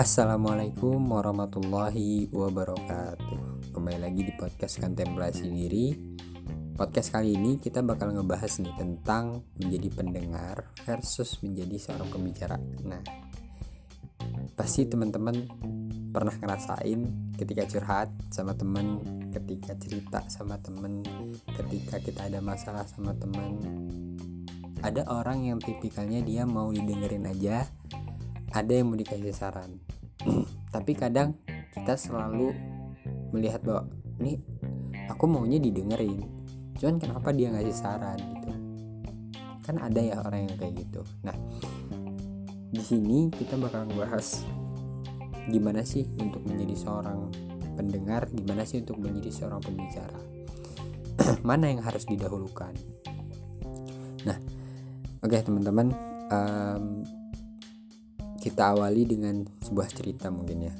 [0.00, 3.68] Assalamualaikum warahmatullahi wabarakatuh.
[3.76, 5.92] Kembali lagi di podcast kontemplasi diri.
[6.72, 12.56] Podcast kali ini kita bakal ngebahas nih tentang menjadi pendengar versus menjadi seorang pembicara.
[12.80, 13.04] Nah
[14.56, 15.36] pasti teman-teman
[16.16, 19.04] pernah ngerasain ketika curhat sama temen
[19.36, 21.04] Ketika cerita sama temen
[21.44, 23.60] Ketika kita ada masalah sama temen
[24.80, 27.68] Ada orang yang tipikalnya dia mau didengerin aja
[28.50, 29.78] ada yang mau dikasih saran
[30.74, 31.36] tapi kadang
[31.72, 32.52] kita selalu
[33.32, 33.88] melihat bahwa
[34.20, 34.36] ini
[35.08, 36.22] aku maunya didengerin.
[36.76, 38.18] Cuman kenapa dia ngasih saran?
[38.18, 38.50] Gitu.
[39.64, 41.02] Kan ada ya orang yang kayak gitu.
[41.24, 41.36] Nah
[42.70, 44.46] di sini kita bakal ngebahas
[45.50, 47.26] gimana sih untuk menjadi seorang
[47.74, 50.20] pendengar gimana sih untuk menjadi seorang pembicara?
[51.48, 52.74] Mana yang harus didahulukan?
[54.28, 54.38] Nah
[55.20, 55.90] oke okay, teman-teman
[56.30, 57.02] um,
[58.40, 60.74] kita awali dengan sebuah cerita mungkin ya.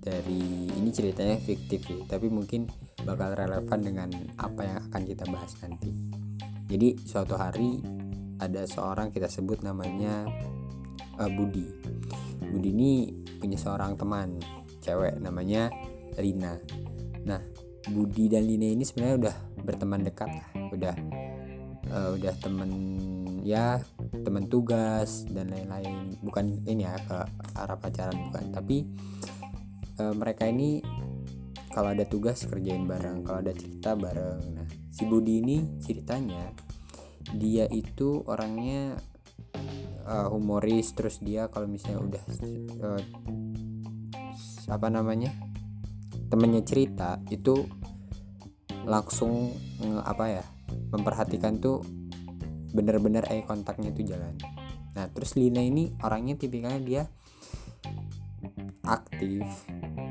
[0.00, 2.66] Dari ini ceritanya fiktif ya tapi mungkin
[3.06, 5.94] bakal relevan dengan apa yang akan kita bahas nanti.
[6.66, 7.80] Jadi suatu hari
[8.42, 10.26] ada seorang kita sebut namanya
[11.16, 11.66] uh, Budi.
[12.50, 12.92] Budi ini
[13.38, 14.42] punya seorang teman
[14.82, 15.70] cewek namanya
[16.18, 16.58] Lina.
[17.22, 17.40] Nah
[17.88, 20.94] Budi dan Lina ini sebenarnya udah berteman dekat lah udah
[21.92, 22.70] uh, udah temen
[23.44, 23.80] ya
[24.10, 26.18] teman tugas dan lain-lain.
[26.22, 27.18] Bukan ini ya ke
[27.54, 28.44] arah pacaran bukan.
[28.50, 28.76] Tapi
[29.98, 30.82] e, mereka ini
[31.70, 34.42] kalau ada tugas kerjain bareng kalau ada cerita bareng.
[34.58, 36.50] Nah si Budi ini ceritanya
[37.30, 38.98] dia itu orangnya
[40.02, 40.90] uh, humoris.
[40.98, 42.24] Terus dia kalau misalnya udah
[42.82, 43.02] uh,
[44.70, 45.30] apa namanya
[46.30, 47.66] temennya cerita itu
[48.86, 49.54] langsung
[50.02, 50.44] apa ya
[50.90, 51.82] memperhatikan tuh
[52.70, 54.34] bener-bener eye kontaknya itu jalan.
[54.94, 57.02] Nah terus Lina ini orangnya tipikalnya dia
[58.86, 59.44] aktif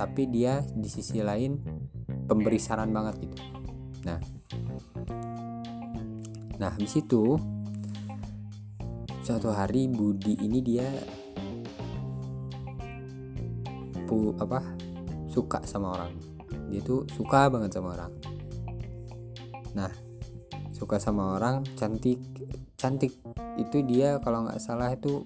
[0.00, 1.60] tapi dia di sisi lain
[2.24, 3.36] pemberi saran banget gitu.
[4.08, 4.18] Nah
[6.56, 7.36] nah habis itu
[9.22, 10.86] suatu hari Budi ini dia
[14.06, 14.60] pu apa
[15.28, 16.12] suka sama orang.
[16.72, 18.12] Dia tuh suka banget sama orang.
[19.76, 20.11] Nah
[20.82, 22.18] suka sama orang cantik
[22.74, 23.14] cantik.
[23.54, 25.22] Itu dia kalau nggak salah itu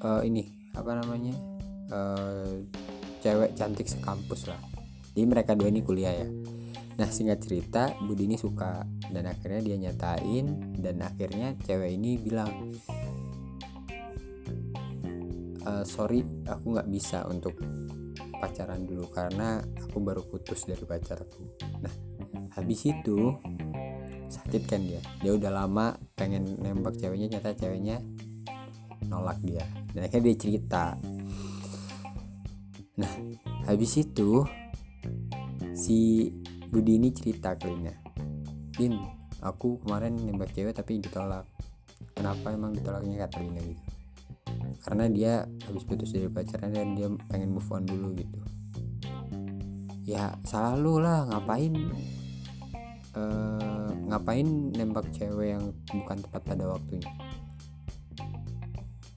[0.00, 1.36] uh, ini apa namanya
[1.92, 2.56] uh,
[3.20, 4.56] cewek cantik sekampus lah.
[5.12, 6.28] Jadi mereka dua ini kuliah ya.
[6.96, 12.50] Nah singkat cerita Budi ini suka dan akhirnya dia nyatain dan akhirnya cewek ini bilang
[15.68, 17.54] uh, sorry aku nggak bisa untuk
[18.38, 21.44] pacaran dulu karena aku baru putus dari pacarku.
[21.84, 21.94] Nah
[22.56, 23.34] habis itu
[24.28, 25.00] sakit kan dia?
[25.24, 28.00] Dia udah lama pengen nembak ceweknya nyata ceweknya
[29.08, 29.64] nolak dia.
[29.92, 30.84] Dan akhirnya dia cerita.
[33.00, 33.12] Nah
[33.64, 34.44] habis itu
[35.72, 36.28] si
[36.68, 37.94] Budi ini cerita ke Lina.
[38.76, 39.00] Din
[39.40, 41.48] aku kemarin nembak cewek tapi ditolak.
[42.12, 43.24] Kenapa emang ditolaknya?
[43.24, 43.84] Kata Lina gitu.
[44.84, 45.32] Karena dia
[45.68, 48.40] habis putus dari pacarnya dan dia pengen move on dulu gitu.
[50.04, 51.28] Ya selalu lah.
[51.28, 51.72] Ngapain
[53.14, 57.12] uh, ngapain nembak cewek yang bukan tepat pada waktunya?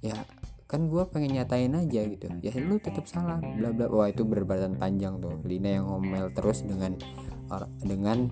[0.02, 0.18] Ya
[0.72, 2.32] kan gue pengen nyatain aja gitu.
[2.40, 3.92] Ya lu tetap salah bla bla.
[3.92, 5.44] Wah itu berbatan panjang tuh.
[5.44, 6.96] Lina yang ngomel terus dengan
[7.84, 8.32] dengan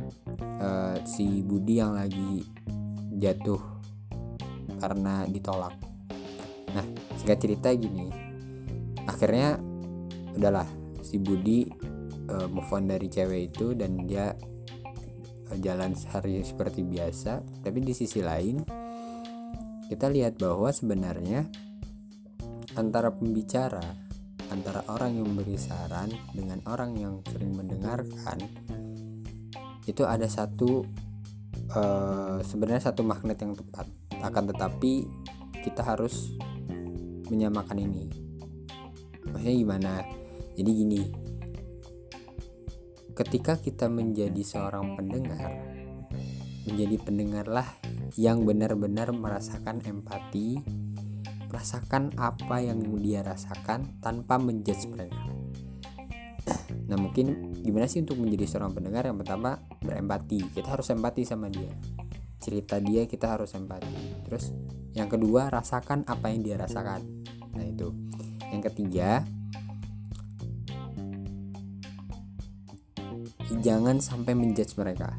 [0.63, 2.47] uh, si Budi yang lagi
[3.19, 3.59] jatuh
[4.79, 5.75] karena ditolak.
[6.71, 6.85] Nah
[7.19, 8.07] singkat cerita gini.
[9.03, 9.59] Akhirnya
[10.39, 10.67] udahlah
[11.03, 11.67] si Budi
[12.31, 14.31] uh, move on dari cewek itu dan dia
[15.57, 18.61] jalan sehari seperti biasa tapi di sisi lain
[19.89, 21.49] kita lihat bahwa sebenarnya
[22.77, 23.81] antara pembicara
[24.53, 28.37] antara orang yang memberi saran dengan orang yang sering mendengarkan
[29.89, 30.85] itu ada satu
[31.73, 33.89] uh, sebenarnya satu magnet yang tepat.
[34.21, 35.09] Akan tetapi
[35.65, 36.33] kita harus
[37.29, 38.05] menyamakan ini.
[39.29, 39.91] Maksudnya gimana?
[40.57, 41.01] Jadi gini
[43.19, 45.51] ketika kita menjadi seorang pendengar
[46.63, 47.67] menjadi pendengarlah
[48.15, 50.63] yang benar-benar merasakan empati
[51.51, 55.17] merasakan apa yang dia rasakan tanpa menjudge mereka.
[56.85, 59.09] Nah mungkin gimana sih untuk menjadi seorang pendengar?
[59.09, 60.45] Yang pertama berempati.
[60.53, 61.73] Kita harus empati sama dia.
[62.37, 64.29] Cerita dia kita harus empati.
[64.29, 64.53] Terus
[64.93, 67.01] yang kedua rasakan apa yang dia rasakan.
[67.57, 67.97] Nah itu.
[68.53, 69.25] Yang ketiga
[73.57, 75.17] jangan sampai menjudge mereka.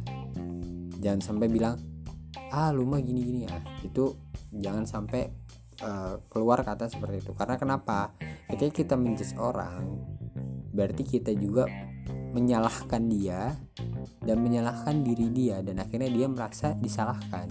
[1.02, 1.74] Jangan sampai bilang
[2.54, 4.14] ah lu mah gini gini ya itu
[4.54, 5.30] jangan sampai
[5.82, 7.32] uh, keluar kata seperti itu.
[7.34, 8.14] Karena kenapa?
[8.46, 9.98] Ketika kita menjudge orang
[10.70, 11.66] berarti kita juga
[12.30, 13.58] menyalahkan dia
[14.22, 17.50] dan menyalahkan diri dia dan akhirnya dia merasa disalahkan.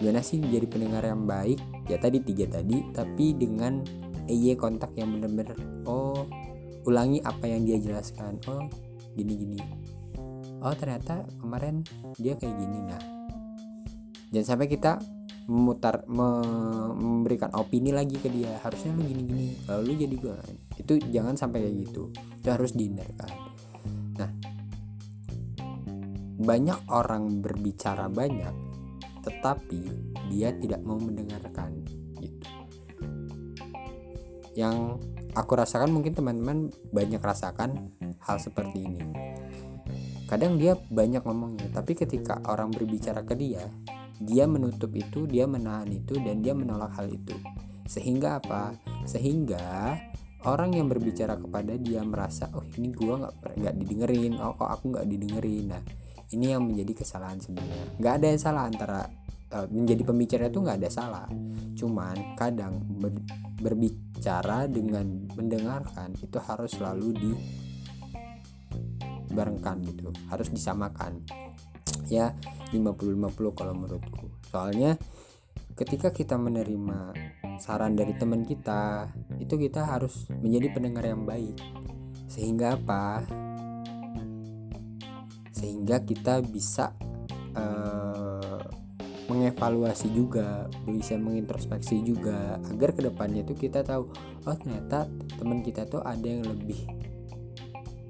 [0.00, 1.60] Gimana sih menjadi pendengar yang baik?
[1.86, 3.84] Ya tadi tiga tadi tapi dengan
[4.26, 6.24] EY kontak yang benar-benar oh
[6.90, 8.42] ulangi apa yang dia jelaskan.
[8.50, 8.66] Oh
[9.14, 9.58] gini gini
[10.60, 11.86] oh ternyata kemarin
[12.18, 13.02] dia kayak gini nah.
[14.30, 15.02] Jangan sampai kita
[15.50, 16.28] memutar me,
[16.94, 18.54] memberikan opini lagi ke dia.
[18.62, 20.36] Harusnya lu gini gini kalau lu jadi gue
[20.78, 22.10] itu jangan sampai kayak gitu.
[22.42, 23.50] Itu harus dihindarkan
[24.20, 24.28] nah
[26.40, 28.52] banyak orang berbicara banyak
[29.20, 29.80] tetapi
[30.32, 31.84] dia tidak mau mendengarkan.
[32.20, 32.48] Gitu.
[34.56, 35.00] Yang
[35.34, 37.90] aku rasakan mungkin teman-teman banyak rasakan
[38.22, 39.02] hal seperti ini.
[40.26, 43.66] Kadang dia banyak ngomongnya tapi ketika orang berbicara ke dia
[44.20, 47.34] dia menutup itu dia menahan itu dan dia menolak hal itu.
[47.88, 48.76] Sehingga apa?
[49.08, 49.96] Sehingga
[50.44, 54.32] orang yang berbicara kepada dia merasa oh ini gua nggak nggak didengerin.
[54.38, 55.64] Oh kok aku nggak didengerin?
[55.72, 55.82] Nah
[56.30, 57.98] ini yang menjadi kesalahan sebenarnya.
[57.98, 59.00] Nggak ada yang salah antara
[59.54, 61.26] uh, menjadi pembicara itu nggak ada salah.
[61.74, 63.14] Cuman kadang ber,
[63.60, 67.32] berbicara dengan mendengarkan itu harus selalu di
[69.30, 71.22] barengkan gitu harus disamakan.
[72.10, 72.34] Ya
[72.74, 74.26] 50-50 kalau menurutku.
[74.50, 74.98] Soalnya
[75.78, 77.14] ketika kita menerima
[77.62, 81.54] saran dari teman kita itu kita harus menjadi pendengar yang baik.
[82.30, 83.26] Sehingga apa?
[85.50, 86.94] Sehingga kita bisa
[89.30, 94.10] mengevaluasi juga bisa mengintrospeksi juga agar ke depannya tuh kita tahu
[94.46, 95.06] oh ternyata
[95.38, 96.82] teman kita tuh ada yang lebih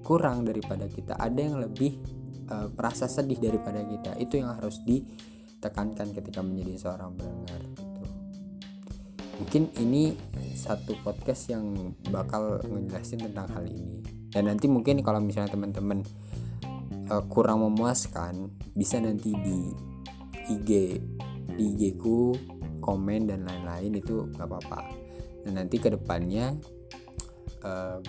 [0.01, 2.01] kurang daripada kita ada yang lebih
[2.49, 8.03] uh, merasa sedih daripada kita itu yang harus ditekankan ketika menjadi seorang pendengar gitu.
[9.45, 10.17] mungkin ini
[10.57, 14.01] satu podcast yang bakal ngejelasin tentang hal ini
[14.33, 16.01] dan nanti mungkin kalau misalnya teman-teman
[17.13, 19.59] uh, kurang memuaskan bisa nanti di
[20.51, 20.99] IG
[21.61, 22.35] IG ku
[22.81, 24.81] komen dan lain-lain itu nggak apa-apa.
[25.45, 26.57] Dan nanti ke depannya
[27.65, 28.01] uh,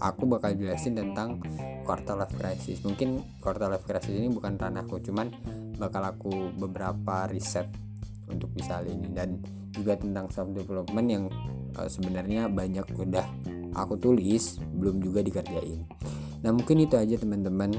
[0.00, 1.40] aku bakal jelasin tentang
[1.84, 2.84] quarter life crisis.
[2.84, 5.32] Mungkin quarter life crisis ini bukan ranahku cuman
[5.76, 7.68] bakal aku beberapa riset
[8.28, 9.10] untuk bisa ini.
[9.10, 9.40] Dan
[9.72, 11.24] juga tentang self development yang
[11.76, 13.26] uh, sebenarnya banyak udah
[13.74, 15.86] aku tulis belum juga dikerjain.
[16.40, 17.70] Nah mungkin itu aja teman-teman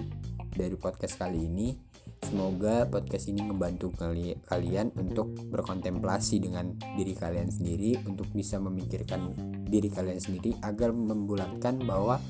[0.51, 1.90] dari podcast kali ini
[2.21, 9.33] Semoga podcast ini membantu kali kalian untuk berkontemplasi dengan diri kalian sendiri untuk bisa memikirkan
[9.65, 12.21] diri kalian sendiri agar membulatkan bahwa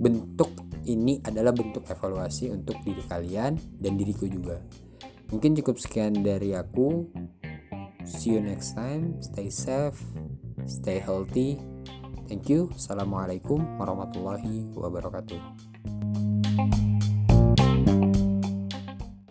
[0.00, 0.50] bentuk
[0.84, 4.60] ini adalah bentuk evaluasi untuk diri kalian dan diriku juga.
[5.32, 7.08] Mungkin cukup sekian dari aku.
[8.04, 9.16] See you next time.
[9.24, 9.96] Stay safe,
[10.68, 11.56] stay healthy.
[12.28, 12.72] Thank you.
[12.72, 15.40] Assalamualaikum warahmatullahi wabarakatuh.